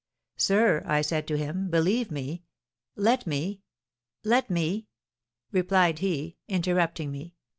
'Sir,' 0.35 0.81
I 0.87 1.01
said 1.03 1.27
to 1.27 1.37
him, 1.37 1.69
believe 1.69 2.09
me' 2.09 2.41
'Let 2.95 3.27
me! 3.27 3.61
let 4.23 4.49
me!' 4.49 4.87
replied 5.51 5.99
he, 5.99 6.37
interrupting 6.47 7.11
me. 7.11 7.35